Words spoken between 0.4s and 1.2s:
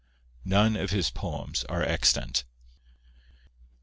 None of his